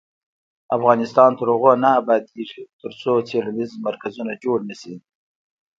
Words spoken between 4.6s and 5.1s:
نشي.